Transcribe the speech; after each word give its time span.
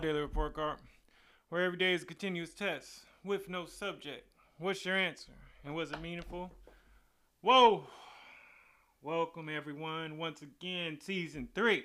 daily 0.00 0.20
report 0.20 0.54
card, 0.54 0.78
where 1.50 1.62
every 1.62 1.76
day 1.76 1.92
is 1.92 2.02
a 2.02 2.06
continuous 2.06 2.54
test 2.54 3.00
with 3.22 3.50
no 3.50 3.66
subject. 3.66 4.26
What's 4.58 4.84
your 4.86 4.96
answer? 4.96 5.32
And 5.62 5.74
was 5.74 5.90
it 5.90 6.00
meaningful? 6.00 6.50
Whoa! 7.42 7.86
Welcome, 9.02 9.50
everyone, 9.50 10.16
once 10.16 10.40
again, 10.40 10.98
season 11.02 11.48
three. 11.54 11.84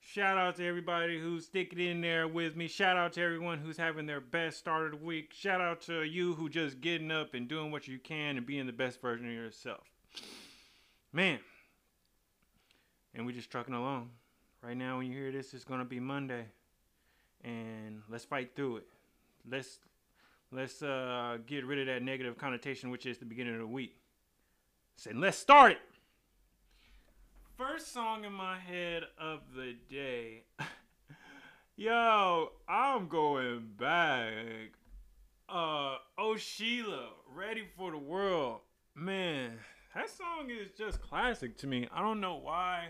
Shout 0.00 0.36
out 0.36 0.56
to 0.56 0.66
everybody 0.66 1.18
who's 1.18 1.46
sticking 1.46 1.78
in 1.78 2.02
there 2.02 2.28
with 2.28 2.56
me. 2.56 2.68
Shout 2.68 2.98
out 2.98 3.14
to 3.14 3.22
everyone 3.22 3.58
who's 3.58 3.78
having 3.78 4.04
their 4.04 4.20
best 4.20 4.58
start 4.58 4.92
of 4.92 5.00
the 5.00 5.06
week. 5.06 5.32
Shout 5.32 5.62
out 5.62 5.80
to 5.82 6.02
you 6.02 6.34
who 6.34 6.50
just 6.50 6.82
getting 6.82 7.10
up 7.10 7.32
and 7.32 7.48
doing 7.48 7.70
what 7.70 7.88
you 7.88 7.98
can 7.98 8.36
and 8.36 8.44
being 8.44 8.66
the 8.66 8.72
best 8.72 9.00
version 9.00 9.26
of 9.26 9.32
yourself. 9.32 9.84
Man. 11.10 11.38
And 13.14 13.24
we 13.24 13.32
just 13.32 13.50
trucking 13.50 13.74
along. 13.74 14.10
Right 14.62 14.76
now, 14.76 14.98
when 14.98 15.06
you 15.06 15.16
hear 15.16 15.32
this, 15.32 15.54
it's 15.54 15.64
gonna 15.64 15.84
be 15.84 16.00
Monday, 16.00 16.46
let's 18.12 18.24
fight 18.24 18.54
through 18.54 18.76
it. 18.76 18.86
Let's 19.50 19.78
let's 20.52 20.82
uh, 20.82 21.38
get 21.46 21.64
rid 21.64 21.80
of 21.80 21.86
that 21.86 22.02
negative 22.02 22.36
connotation, 22.36 22.90
which 22.90 23.06
is 23.06 23.18
the 23.18 23.24
beginning 23.24 23.54
of 23.54 23.60
the 23.60 23.66
week. 23.66 23.96
Say, 24.96 25.12
let's 25.14 25.38
start 25.38 25.72
it. 25.72 25.78
First 27.56 27.92
song 27.92 28.24
in 28.24 28.32
my 28.32 28.58
head 28.58 29.04
of 29.18 29.40
the 29.56 29.74
day. 29.88 30.42
Yo, 31.76 32.50
I'm 32.68 33.08
going 33.08 33.70
back. 33.78 34.32
Uh, 35.48 35.96
oh 36.18 36.36
Sheila, 36.36 37.08
ready 37.34 37.64
for 37.76 37.90
the 37.90 37.98
world. 37.98 38.60
Man, 38.94 39.58
that 39.94 40.10
song 40.10 40.50
is 40.50 40.70
just 40.76 41.00
classic 41.00 41.56
to 41.58 41.66
me. 41.66 41.88
I 41.92 42.02
don't 42.02 42.20
know 42.20 42.36
why 42.36 42.88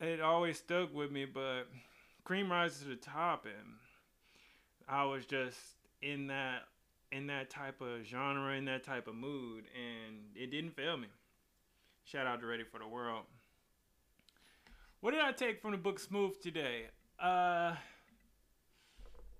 it 0.00 0.20
always 0.20 0.58
stuck 0.58 0.94
with 0.94 1.10
me, 1.10 1.24
but 1.24 1.64
Cream 2.24 2.50
rises 2.50 2.82
to 2.82 2.88
the 2.88 2.96
top, 2.96 3.46
and 3.46 3.74
I 4.88 5.04
was 5.04 5.26
just 5.26 5.58
in 6.00 6.28
that 6.28 6.62
in 7.10 7.26
that 7.26 7.50
type 7.50 7.80
of 7.80 8.04
genre, 8.04 8.54
in 8.54 8.64
that 8.66 8.84
type 8.84 9.06
of 9.06 9.14
mood, 9.14 9.64
and 9.74 10.16
it 10.34 10.50
didn't 10.50 10.74
fail 10.74 10.96
me. 10.96 11.08
Shout 12.04 12.26
out 12.26 12.40
to 12.40 12.46
Ready 12.46 12.64
for 12.64 12.78
the 12.78 12.86
World. 12.86 13.24
What 15.00 15.10
did 15.10 15.20
I 15.20 15.32
take 15.32 15.60
from 15.60 15.72
the 15.72 15.78
book 15.78 15.98
Smooth 15.98 16.40
today? 16.40 16.84
Uh, 17.20 17.74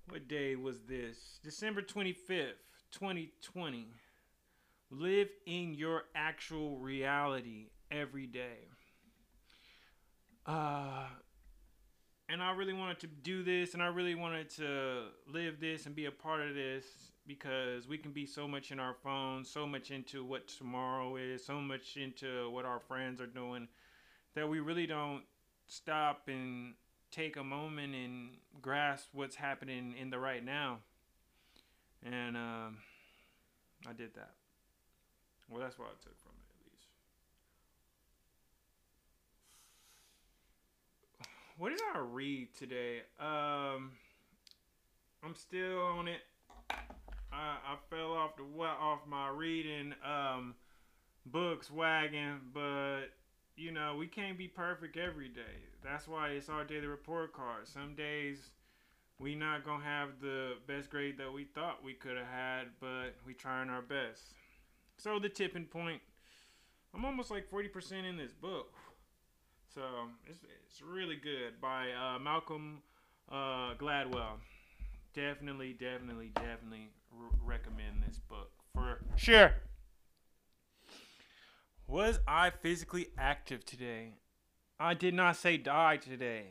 what 0.09 0.27
day 0.27 0.55
was 0.55 0.81
this? 0.81 1.39
December 1.43 1.81
25th, 1.81 2.59
2020. 2.91 3.87
Live 4.91 5.29
in 5.45 5.73
your 5.73 6.03
actual 6.15 6.77
reality 6.77 7.69
every 7.89 8.27
day. 8.27 8.67
Uh, 10.45 11.05
and 12.33 12.41
I 12.41 12.51
really 12.51 12.73
wanted 12.73 12.99
to 13.01 13.07
do 13.07 13.43
this, 13.43 13.75
and 13.75 13.83
I 13.83 13.85
really 13.87 14.15
wanted 14.15 14.49
to 14.51 15.03
live 15.31 15.59
this 15.59 15.85
and 15.85 15.95
be 15.95 16.05
a 16.05 16.11
part 16.11 16.41
of 16.41 16.55
this 16.55 16.83
because 17.27 17.87
we 17.87 17.95
can 17.95 18.11
be 18.11 18.25
so 18.25 18.47
much 18.47 18.71
in 18.71 18.79
our 18.79 18.95
phones, 19.03 19.47
so 19.47 19.67
much 19.67 19.91
into 19.91 20.25
what 20.25 20.47
tomorrow 20.47 21.15
is, 21.15 21.45
so 21.45 21.61
much 21.61 21.95
into 21.95 22.49
what 22.49 22.65
our 22.65 22.79
friends 22.79 23.21
are 23.21 23.27
doing 23.27 23.67
that 24.33 24.49
we 24.49 24.59
really 24.59 24.87
don't 24.87 25.21
stop 25.67 26.23
and 26.27 26.73
take 27.11 27.37
a 27.37 27.43
moment 27.43 27.93
and 27.93 28.31
grasp 28.63 29.09
what's 29.13 29.35
happening 29.35 29.93
in 30.01 30.09
the 30.09 30.17
right 30.17 30.43
now. 30.43 30.79
And 32.01 32.35
um, 32.35 32.77
I 33.87 33.93
did 33.95 34.15
that. 34.15 34.31
Well, 35.47 35.61
that's 35.61 35.77
what 35.77 35.89
I 35.89 36.03
took 36.03 36.19
from 36.19 36.31
it, 36.31 36.49
at 36.49 36.65
least. 36.65 36.87
What 41.57 41.69
did 41.69 41.81
I 41.93 41.99
read 41.99 42.49
today? 42.57 43.01
Um, 43.19 43.91
I'm 45.23 45.35
still 45.35 45.83
on 45.83 46.07
it. 46.07 46.21
I, 47.31 47.57
I 47.67 47.77
fell 47.91 48.11
off 48.13 48.31
the 48.37 48.43
off 48.63 49.01
my 49.07 49.29
reading 49.29 49.93
um, 50.03 50.55
books 51.27 51.69
wagon, 51.69 52.41
but 52.53 53.05
you 53.55 53.71
know 53.71 53.95
we 53.97 54.07
can't 54.07 54.35
be 54.37 54.47
perfect 54.47 54.97
every 54.97 55.29
day. 55.29 55.61
That's 55.83 56.07
why 56.07 56.29
it's 56.29 56.49
our 56.49 56.63
daily 56.63 56.87
report 56.87 57.33
card. 57.33 57.67
Some 57.67 57.93
days 57.93 58.49
we 59.19 59.35
not 59.35 59.63
gonna 59.63 59.83
have 59.83 60.09
the 60.21 60.53
best 60.67 60.89
grade 60.89 61.19
that 61.19 61.31
we 61.31 61.43
thought 61.43 61.83
we 61.83 61.93
could 61.93 62.17
have 62.17 62.27
had, 62.27 62.63
but 62.79 63.15
we 63.27 63.35
trying 63.35 63.69
our 63.69 63.83
best. 63.83 64.21
So 64.97 65.19
the 65.19 65.29
tipping 65.29 65.65
point. 65.65 66.01
I'm 66.95 67.05
almost 67.05 67.31
like 67.31 67.49
40% 67.49 68.07
in 68.07 68.17
this 68.17 68.33
book. 68.33 68.71
So 69.73 69.81
it's, 70.29 70.41
it's 70.67 70.81
really 70.83 71.15
good 71.15 71.59
by 71.59 71.87
uh, 71.91 72.19
Malcolm 72.19 72.83
uh, 73.31 73.73
Gladwell. 73.79 74.37
Definitely, 75.15 75.73
definitely, 75.73 76.31
definitely 76.35 76.89
recommend 77.43 78.03
this 78.07 78.19
book 78.29 78.51
for 78.75 78.99
sure. 79.15 79.53
Was 81.87 82.19
I 82.27 82.51
physically 82.51 83.07
active 83.17 83.65
today? 83.65 84.13
I 84.79 84.93
did 84.93 85.15
not 85.15 85.37
say 85.37 85.57
die 85.57 85.97
today. 85.97 86.45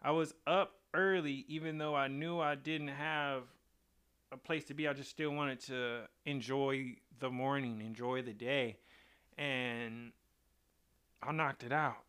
I 0.00 0.12
was 0.12 0.32
up 0.46 0.76
early, 0.94 1.44
even 1.48 1.76
though 1.76 1.94
I 1.94 2.08
knew 2.08 2.40
I 2.40 2.54
didn't 2.54 2.88
have 2.88 3.42
a 4.32 4.38
place 4.38 4.64
to 4.64 4.74
be. 4.74 4.88
I 4.88 4.94
just 4.94 5.10
still 5.10 5.30
wanted 5.30 5.60
to 5.66 6.02
enjoy 6.24 6.96
the 7.18 7.30
morning, 7.30 7.82
enjoy 7.82 8.22
the 8.22 8.32
day, 8.32 8.78
and 9.36 10.12
I 11.22 11.32
knocked 11.32 11.62
it 11.62 11.72
out. 11.72 12.05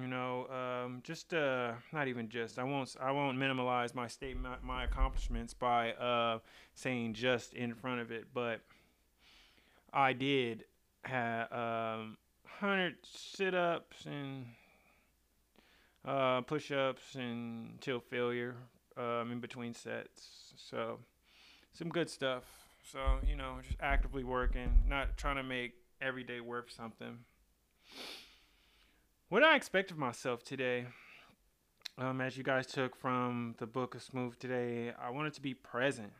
You 0.00 0.08
know, 0.08 0.48
um, 0.48 1.02
just 1.04 1.32
uh, 1.34 1.72
not 1.92 2.08
even 2.08 2.28
just. 2.28 2.58
I 2.58 2.64
won't. 2.64 2.96
I 3.00 3.12
won't 3.12 3.38
minimalize 3.38 3.94
my 3.94 4.08
statement, 4.08 4.64
my 4.64 4.84
accomplishments 4.84 5.54
by 5.54 5.92
uh, 5.92 6.40
saying 6.74 7.14
just 7.14 7.54
in 7.54 7.74
front 7.74 8.00
of 8.00 8.10
it. 8.10 8.26
But 8.34 8.60
I 9.92 10.12
did 10.12 10.64
have 11.04 11.52
um, 11.52 12.16
hundred 12.44 12.96
sit-ups 13.04 14.06
and 14.06 14.46
uh, 16.04 16.40
push-ups 16.40 17.14
until 17.14 18.00
failure 18.00 18.56
um, 18.96 19.30
in 19.30 19.38
between 19.38 19.74
sets. 19.74 20.52
So 20.56 20.98
some 21.72 21.88
good 21.88 22.10
stuff. 22.10 22.42
So 22.82 22.98
you 23.26 23.36
know, 23.36 23.58
just 23.62 23.78
actively 23.80 24.24
working, 24.24 24.82
not 24.88 25.16
trying 25.16 25.36
to 25.36 25.44
make 25.44 25.74
every 26.00 26.24
day 26.24 26.40
worth 26.40 26.70
something. 26.70 27.18
What 29.30 29.42
I 29.42 29.56
expect 29.56 29.90
of 29.90 29.96
myself 29.96 30.44
today, 30.44 30.84
um, 31.96 32.20
as 32.20 32.36
you 32.36 32.44
guys 32.44 32.66
took 32.66 32.94
from 32.94 33.54
the 33.58 33.66
book 33.66 33.94
of 33.94 34.02
Smooth 34.02 34.38
today, 34.38 34.92
I 35.02 35.10
wanted 35.10 35.32
to 35.32 35.40
be 35.40 35.54
present. 35.54 36.12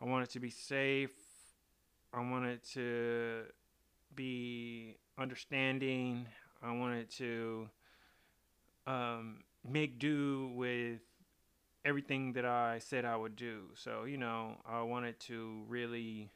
I 0.00 0.06
wanted 0.06 0.30
to 0.30 0.40
be 0.40 0.48
safe. 0.48 1.12
I 2.10 2.20
wanted 2.20 2.64
to 2.72 3.42
be 4.14 4.96
understanding. 5.18 6.26
I 6.62 6.72
wanted 6.72 7.10
to 7.18 7.68
um, 8.86 9.44
make 9.70 9.98
do 9.98 10.52
with 10.54 11.02
everything 11.84 12.32
that 12.32 12.46
I 12.46 12.78
said 12.78 13.04
I 13.04 13.14
would 13.14 13.36
do. 13.36 13.64
So, 13.74 14.04
you 14.04 14.16
know, 14.16 14.56
I 14.66 14.80
wanted 14.82 15.20
to 15.20 15.64
really 15.68 16.30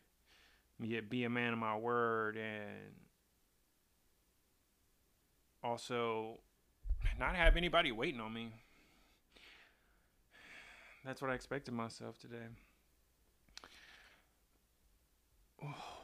be 1.09 1.25
a 1.25 1.31
man 1.31 1.55
of 1.55 1.59
my 1.59 1.75
word 1.75 2.37
and 2.37 2.93
also 5.66 6.38
not 7.19 7.34
have 7.34 7.56
anybody 7.56 7.93
waiting 7.93 8.21
on 8.21 8.32
me. 8.32 8.53
That's 11.04 11.21
what 11.21 11.31
I 11.31 11.34
expected 11.34 11.75
myself 11.75 12.19
today. 12.19 12.47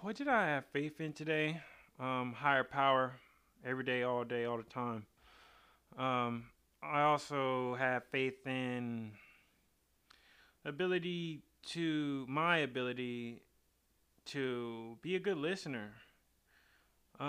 What 0.00 0.16
did 0.16 0.28
I 0.28 0.46
have 0.46 0.64
faith 0.72 1.00
in 1.00 1.12
today? 1.12 1.60
Um, 2.00 2.34
higher 2.36 2.64
power, 2.64 3.12
every 3.64 3.84
day, 3.84 4.02
all 4.02 4.24
day, 4.24 4.44
all 4.44 4.56
the 4.56 4.62
time. 4.64 5.06
Um, 5.96 6.46
I 6.82 7.02
also 7.02 7.76
have 7.76 8.02
faith 8.10 8.46
in 8.46 9.12
ability 10.64 11.42
to 11.70 12.26
my 12.28 12.58
ability 12.58 13.42
to 14.26 14.98
be 15.02 15.14
a 15.16 15.20
good 15.20 15.36
listener. 15.36 15.92
Um, 17.20 17.28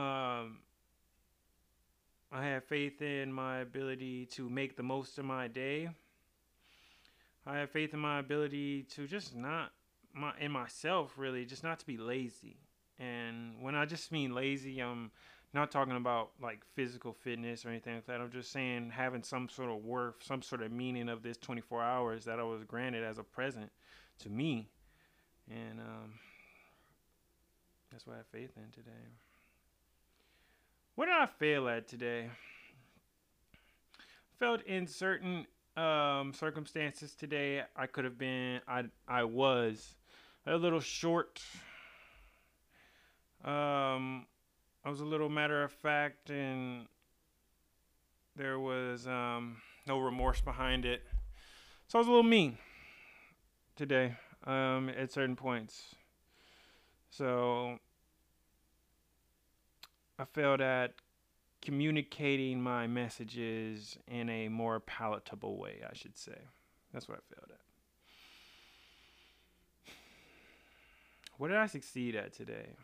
I 2.35 2.45
have 2.45 2.63
faith 2.63 2.99
in 3.03 3.31
my 3.31 3.59
ability 3.59 4.25
to 4.31 4.49
make 4.49 4.75
the 4.75 4.81
most 4.81 5.19
of 5.19 5.25
my 5.25 5.47
day. 5.47 5.89
I 7.45 7.57
have 7.57 7.69
faith 7.69 7.93
in 7.93 7.99
my 7.99 8.17
ability 8.17 8.87
to 8.95 9.05
just 9.05 9.35
not 9.35 9.71
my 10.15 10.33
in 10.39 10.51
myself 10.51 11.13
really, 11.15 11.45
just 11.45 11.63
not 11.63 11.79
to 11.81 11.85
be 11.85 11.95
lazy. 11.95 12.57
And 12.97 13.61
when 13.61 13.75
I 13.75 13.85
just 13.85 14.11
mean 14.11 14.33
lazy, 14.33 14.79
I'm 14.79 15.11
not 15.53 15.69
talking 15.69 15.95
about 15.95 16.31
like 16.41 16.61
physical 16.73 17.13
fitness 17.13 17.67
or 17.67 17.69
anything 17.69 17.93
like 17.93 18.07
that. 18.07 18.19
I'm 18.19 18.31
just 18.31 18.51
saying 18.51 18.89
having 18.89 19.21
some 19.21 19.47
sort 19.47 19.69
of 19.69 19.83
worth, 19.83 20.15
some 20.23 20.41
sort 20.41 20.63
of 20.63 20.71
meaning 20.71 21.09
of 21.09 21.21
this 21.21 21.37
24 21.37 21.83
hours 21.83 22.25
that 22.25 22.39
I 22.39 22.43
was 22.43 22.63
granted 22.63 23.03
as 23.03 23.19
a 23.19 23.23
present 23.23 23.71
to 24.19 24.29
me. 24.29 24.69
And 25.51 25.79
um, 25.79 26.13
that's 27.91 28.07
what 28.07 28.13
I 28.13 28.17
have 28.17 28.27
faith 28.27 28.53
in 28.57 28.71
today. 28.71 29.11
What 30.95 31.05
did 31.05 31.15
I 31.15 31.25
fail 31.25 31.67
at 31.69 31.87
today? 31.87 32.29
felt 34.43 34.61
in 34.63 34.85
certain 34.85 35.47
um, 35.77 36.33
circumstances 36.33 37.15
today 37.15 37.63
I 37.77 37.87
could 37.87 38.03
have 38.03 38.17
been 38.17 38.59
I 38.67 38.83
I 39.07 39.23
was 39.23 39.95
a 40.45 40.57
little 40.57 40.81
short. 40.81 41.41
Um, 43.43 44.25
I 44.83 44.89
was 44.89 44.99
a 44.99 45.05
little 45.05 45.29
matter 45.29 45.63
of 45.63 45.71
fact, 45.71 46.29
and 46.29 46.87
there 48.35 48.59
was 48.59 49.07
um, 49.07 49.61
no 49.87 49.99
remorse 49.99 50.41
behind 50.41 50.85
it. 50.85 51.03
So 51.87 51.97
I 51.97 52.01
was 52.01 52.07
a 52.07 52.11
little 52.11 52.23
mean 52.23 52.57
today 53.77 54.15
um, 54.45 54.89
at 54.89 55.11
certain 55.11 55.37
points. 55.37 55.95
So 57.09 57.79
I 60.19 60.25
felt 60.25 60.59
that 60.59 60.93
communicating 61.61 62.61
my 62.61 62.87
messages 62.87 63.97
in 64.07 64.29
a 64.29 64.49
more 64.49 64.79
palatable 64.81 65.57
way, 65.57 65.81
I 65.89 65.95
should 65.95 66.17
say. 66.17 66.37
That's 66.93 67.07
what 67.07 67.17
I 67.17 67.21
failed 67.33 67.49
at. 67.51 67.59
What 71.37 71.47
did 71.47 71.57
I 71.57 71.65
succeed 71.65 72.15
at 72.15 72.33
today? 72.33 72.75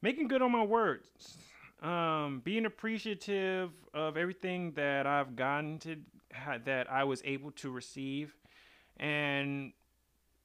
Making 0.00 0.28
good 0.28 0.40
on 0.40 0.52
my 0.52 0.64
words. 0.64 1.36
Um, 1.82 2.40
being 2.42 2.64
appreciative 2.64 3.70
of 3.92 4.16
everything 4.16 4.72
that 4.72 5.06
I've 5.06 5.36
gotten 5.36 5.78
to, 5.80 5.96
that 6.64 6.90
I 6.90 7.04
was 7.04 7.20
able 7.24 7.50
to 7.52 7.70
receive, 7.70 8.34
and 8.96 9.72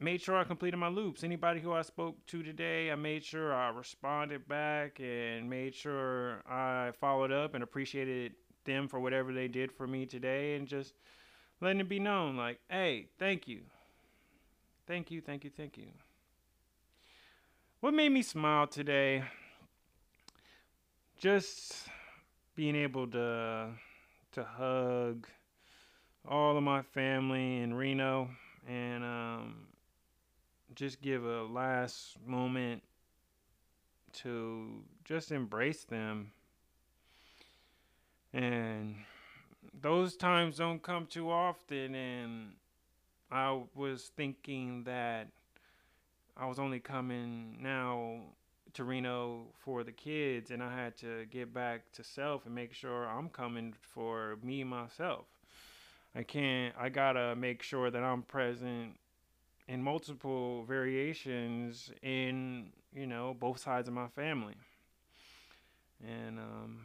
made 0.02 0.22
sure 0.22 0.36
I 0.36 0.44
completed 0.44 0.78
my 0.78 0.88
loops. 0.88 1.24
Anybody 1.24 1.60
who 1.60 1.74
I 1.74 1.84
spoke 1.84 2.26
to 2.28 2.44
today, 2.44 2.92
I 2.92 2.96
made 2.96 3.24
sure 3.24 3.54
I 3.54 3.70
responded 3.70 4.48
back 4.48 5.00
and 5.00 5.50
made 5.50 5.76
sure 5.76 6.42
I 6.50 6.92
followed 7.00 7.32
up 7.32 7.54
and 7.54 7.64
appreciated 7.64 8.34
them 8.66 8.88
for 8.88 9.00
whatever 9.00 9.34
they 9.34 9.48
did 9.48 9.72
for 9.72 9.88
me 9.88 10.06
today 10.06 10.56
and 10.56 10.68
just 10.68 10.94
letting 11.62 11.80
it 11.80 11.90
be 11.90 12.00
known 12.00 12.36
like, 12.36 12.60
hey, 12.70 13.08
thank 13.20 13.48
you. 13.48 13.62
Thank 14.88 15.12
you, 15.12 15.22
thank 15.22 15.44
you, 15.44 15.50
thank 15.50 15.78
you. 15.78 15.88
What 17.80 17.94
made 17.94 18.10
me 18.10 18.22
smile 18.22 18.68
today? 18.68 19.24
Just 21.18 21.88
being 22.56 22.76
able 22.76 23.08
to 23.08 23.70
to 24.34 24.44
hug 24.44 25.28
all 26.28 26.58
of 26.58 26.64
my 26.64 26.82
family 26.82 27.58
in 27.60 27.74
Reno 27.74 28.30
and 28.68 29.04
um, 29.04 29.56
just 30.76 31.02
give 31.02 31.26
a 31.26 31.44
last 31.44 32.18
moment 32.26 32.84
to 34.14 34.84
just 35.04 35.32
embrace 35.32 35.84
them. 35.84 36.32
And 38.34 38.96
those 39.82 40.16
times 40.16 40.58
don't 40.58 40.82
come 40.82 41.06
too 41.06 41.30
often. 41.30 41.96
And 41.96 42.54
I 43.32 43.62
was 43.76 44.12
thinking 44.16 44.84
that 44.86 45.28
I 46.38 46.46
was 46.46 46.60
only 46.60 46.80
coming 46.80 47.58
now 47.62 48.22
to 48.74 48.84
Reno 48.84 49.48
for 49.60 49.84
the 49.84 49.92
kids, 49.92 50.52
and 50.52 50.64
I 50.64 50.74
had 50.74 50.96
to 50.98 51.26
get 51.30 51.54
back 51.54 51.92
to 51.94 52.04
self 52.04 52.46
and 52.46 52.56
make 52.56 52.74
sure 52.74 53.06
I'm 53.06 53.30
coming 53.30 53.74
for 53.82 54.38
me 54.42 54.64
myself. 54.64 55.26
I 56.16 56.24
can't, 56.24 56.74
I 56.80 56.90
gotta 56.90 57.36
make 57.36 57.64
sure 57.64 57.92
that 57.92 58.04
I'm 58.04 58.22
present 58.24 58.98
in 59.72 59.82
multiple 59.82 60.66
variations 60.66 61.92
in 62.04 62.68
you 62.94 63.08
know 63.08 63.34
both 63.40 63.58
sides 63.58 63.88
of 63.88 63.94
my 63.94 64.08
family. 64.10 64.56
And 66.06 66.40
um, 66.40 66.80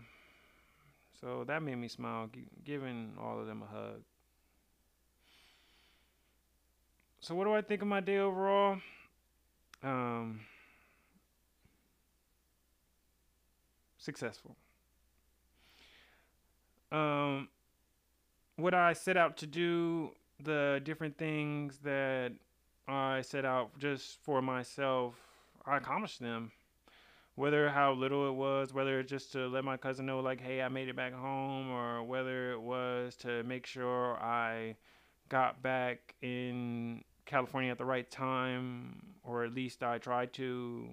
so 1.20 1.42
that 1.48 1.62
made 1.62 1.76
me 1.76 1.88
smile 1.88 2.30
giving 2.64 3.14
all 3.20 3.40
of 3.40 3.46
them 3.48 3.62
a 3.62 3.66
hug. 3.66 4.02
So 7.20 7.34
what 7.34 7.44
do 7.44 7.54
i 7.54 7.60
think 7.60 7.82
of 7.82 7.88
my 7.88 8.00
day 8.00 8.18
overall? 8.18 8.78
Um, 9.82 10.40
successful. 13.98 14.54
Um, 16.92 17.48
what 18.54 18.74
i 18.74 18.92
set 18.92 19.16
out 19.16 19.36
to 19.38 19.46
do 19.48 20.12
the 20.44 20.80
different 20.84 21.18
things 21.18 21.78
that 21.82 22.32
I 22.88 23.22
set 23.22 23.44
out 23.44 23.78
just 23.78 24.22
for 24.22 24.40
myself, 24.40 25.14
I 25.64 25.78
accomplished 25.78 26.20
them. 26.20 26.52
Whether 27.34 27.68
how 27.68 27.92
little 27.92 28.28
it 28.28 28.34
was, 28.34 28.72
whether 28.72 29.02
just 29.02 29.32
to 29.32 29.46
let 29.48 29.62
my 29.62 29.76
cousin 29.76 30.06
know, 30.06 30.20
like, 30.20 30.40
hey, 30.40 30.62
I 30.62 30.68
made 30.68 30.88
it 30.88 30.96
back 30.96 31.12
home, 31.12 31.70
or 31.70 32.02
whether 32.02 32.52
it 32.52 32.60
was 32.60 33.14
to 33.16 33.42
make 33.42 33.66
sure 33.66 34.16
I 34.16 34.76
got 35.28 35.62
back 35.62 36.14
in 36.22 37.04
California 37.26 37.70
at 37.70 37.76
the 37.76 37.84
right 37.84 38.10
time, 38.10 39.02
or 39.22 39.44
at 39.44 39.52
least 39.52 39.82
I 39.82 39.98
tried 39.98 40.32
to. 40.34 40.88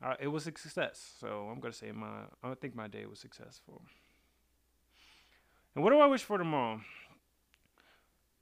Uh, 0.00 0.14
it 0.20 0.28
was 0.28 0.46
a 0.46 0.52
success. 0.52 1.14
So 1.18 1.48
I'm 1.50 1.58
gonna 1.58 1.72
say 1.74 1.90
my. 1.90 2.26
I 2.44 2.54
think 2.54 2.76
my 2.76 2.86
day 2.86 3.06
was 3.06 3.18
successful. 3.18 3.82
And 5.74 5.82
what 5.82 5.90
do 5.90 5.98
I 5.98 6.06
wish 6.06 6.22
for 6.22 6.38
tomorrow? 6.38 6.82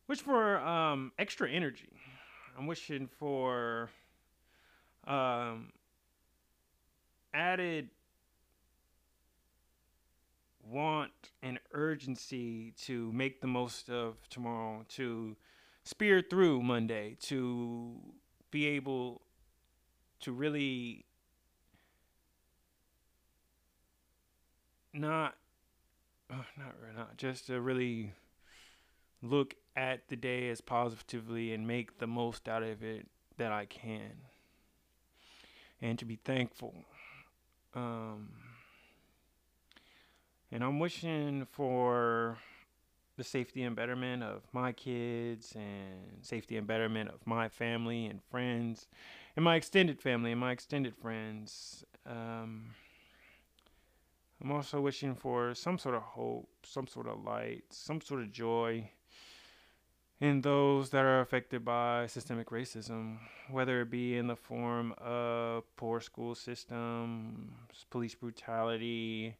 Wish 0.08 0.20
for 0.20 0.58
um, 0.58 1.12
extra 1.18 1.48
energy. 1.48 1.92
I'm 2.58 2.66
wishing 2.66 3.08
for 3.18 3.90
um, 5.06 5.72
added 7.32 7.88
want 10.68 11.12
and 11.42 11.58
urgency 11.72 12.72
to 12.82 13.12
make 13.12 13.40
the 13.40 13.46
most 13.46 13.88
of 13.90 14.16
tomorrow, 14.28 14.84
to 14.88 15.36
spear 15.84 16.22
through 16.28 16.62
Monday, 16.62 17.16
to 17.20 17.96
be 18.50 18.66
able 18.66 19.22
to 20.20 20.32
really 20.32 21.04
not, 24.92 25.36
uh, 26.30 26.36
not, 26.56 26.74
not 26.96 27.16
just 27.16 27.46
to 27.46 27.60
really 27.60 28.12
look 29.22 29.54
at 29.76 30.08
the 30.08 30.16
day 30.16 30.48
as 30.50 30.60
positively 30.60 31.52
and 31.52 31.66
make 31.66 31.98
the 31.98 32.06
most 32.06 32.48
out 32.48 32.62
of 32.62 32.82
it 32.82 33.06
that 33.38 33.52
I 33.52 33.66
can. 33.66 34.12
And 35.80 35.98
to 35.98 36.04
be 36.04 36.16
thankful. 36.16 36.74
Um, 37.74 38.28
and 40.50 40.62
I'm 40.62 40.78
wishing 40.78 41.46
for 41.50 42.38
the 43.16 43.24
safety 43.24 43.62
and 43.62 43.76
betterment 43.76 44.22
of 44.22 44.42
my 44.52 44.72
kids 44.72 45.52
and 45.54 46.22
safety 46.22 46.56
and 46.56 46.66
betterment 46.66 47.10
of 47.10 47.26
my 47.26 47.48
family 47.48 48.06
and 48.06 48.22
friends 48.30 48.86
and 49.36 49.44
my 49.44 49.56
extended 49.56 50.00
family 50.00 50.32
and 50.32 50.40
my 50.40 50.52
extended 50.52 50.96
friends. 50.96 51.84
Um, 52.06 52.70
I'm 54.42 54.50
also 54.50 54.80
wishing 54.80 55.14
for 55.14 55.54
some 55.54 55.78
sort 55.78 55.94
of 55.94 56.02
hope, 56.02 56.48
some 56.64 56.86
sort 56.86 57.06
of 57.06 57.22
light, 57.22 57.64
some 57.70 58.00
sort 58.00 58.22
of 58.22 58.32
joy 58.32 58.90
in 60.22 60.40
those 60.40 60.90
that 60.90 61.04
are 61.04 61.20
affected 61.20 61.64
by 61.64 62.06
systemic 62.06 62.50
racism, 62.50 63.18
whether 63.50 63.80
it 63.80 63.90
be 63.90 64.16
in 64.16 64.28
the 64.28 64.36
form 64.36 64.94
of 64.98 65.64
poor 65.74 66.00
school 66.00 66.36
systems, 66.36 67.50
police 67.90 68.14
brutality, 68.14 69.34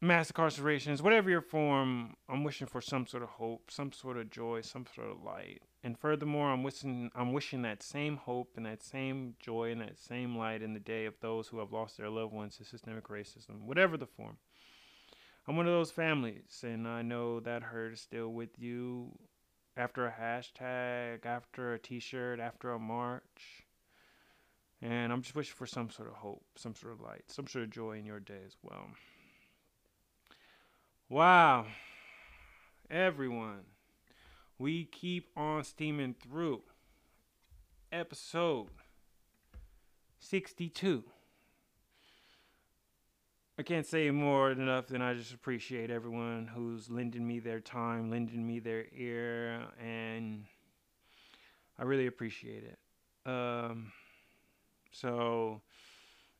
mass 0.00 0.32
incarcerations, 0.32 1.00
whatever 1.00 1.30
your 1.30 1.42
form, 1.42 2.16
I'm 2.28 2.42
wishing 2.42 2.66
for 2.66 2.80
some 2.80 3.06
sort 3.06 3.22
of 3.22 3.28
hope, 3.28 3.70
some 3.70 3.92
sort 3.92 4.16
of 4.16 4.30
joy, 4.30 4.62
some 4.62 4.84
sort 4.92 5.12
of 5.12 5.22
light. 5.22 5.62
And 5.84 5.96
furthermore, 5.96 6.50
I'm 6.50 6.64
wishing 6.64 7.12
I'm 7.14 7.32
wishing 7.32 7.62
that 7.62 7.84
same 7.84 8.16
hope 8.16 8.54
and 8.56 8.66
that 8.66 8.82
same 8.82 9.36
joy 9.38 9.70
and 9.70 9.80
that 9.80 9.96
same 9.96 10.36
light 10.36 10.60
in 10.60 10.74
the 10.74 10.80
day 10.80 11.06
of 11.06 11.14
those 11.20 11.46
who 11.46 11.60
have 11.60 11.72
lost 11.72 11.98
their 11.98 12.10
loved 12.10 12.32
ones 12.32 12.56
to 12.56 12.64
systemic 12.64 13.06
racism, 13.06 13.60
whatever 13.60 13.96
the 13.96 14.06
form. 14.06 14.38
I'm 15.48 15.56
one 15.56 15.66
of 15.66 15.72
those 15.72 15.92
families, 15.92 16.64
and 16.64 16.88
I 16.88 17.02
know 17.02 17.38
that 17.40 17.62
hurt 17.62 17.92
is 17.92 18.00
still 18.00 18.30
with 18.30 18.58
you 18.58 19.16
after 19.76 20.06
a 20.06 20.10
hashtag, 20.10 21.24
after 21.24 21.74
a 21.74 21.78
t 21.78 22.00
shirt, 22.00 22.40
after 22.40 22.72
a 22.72 22.78
march. 22.80 23.64
And 24.82 25.12
I'm 25.12 25.22
just 25.22 25.36
wishing 25.36 25.54
for 25.56 25.66
some 25.66 25.90
sort 25.90 26.08
of 26.08 26.16
hope, 26.16 26.44
some 26.56 26.74
sort 26.74 26.94
of 26.94 27.00
light, 27.00 27.24
some 27.28 27.46
sort 27.46 27.64
of 27.64 27.70
joy 27.70 27.92
in 27.92 28.04
your 28.04 28.20
day 28.20 28.40
as 28.44 28.56
well. 28.62 28.88
Wow. 31.08 31.66
Everyone, 32.90 33.64
we 34.58 34.84
keep 34.84 35.30
on 35.36 35.62
steaming 35.62 36.14
through 36.14 36.62
episode 37.92 38.68
62. 40.18 41.04
I 43.58 43.62
can't 43.62 43.86
say 43.86 44.10
more 44.10 44.50
than 44.50 44.64
enough 44.64 44.86
than 44.86 45.00
I 45.00 45.14
just 45.14 45.32
appreciate 45.32 45.90
everyone 45.90 46.50
who's 46.54 46.90
lending 46.90 47.26
me 47.26 47.38
their 47.40 47.60
time, 47.60 48.10
lending 48.10 48.46
me 48.46 48.58
their 48.58 48.84
ear, 48.94 49.62
and 49.82 50.44
I 51.78 51.84
really 51.84 52.06
appreciate 52.06 52.64
it. 52.64 52.78
Um, 53.24 53.92
so, 54.92 55.62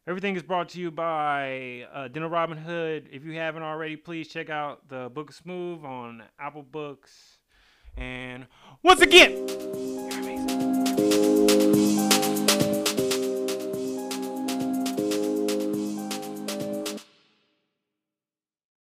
Everything 0.08 0.36
is 0.36 0.44
brought 0.44 0.68
to 0.68 0.78
you 0.78 0.92
by 0.92 1.84
uh, 1.92 2.06
Dental 2.06 2.30
Robin 2.30 2.56
Hood. 2.56 3.08
If 3.10 3.24
you 3.24 3.32
haven't 3.32 3.64
already, 3.64 3.96
please 3.96 4.28
check 4.28 4.48
out 4.48 4.88
the 4.88 5.10
Book 5.12 5.32
Smooth 5.32 5.84
on 5.84 6.22
Apple 6.38 6.62
Books. 6.62 7.38
And 7.96 8.46
once 8.84 9.00
again. 9.00 9.48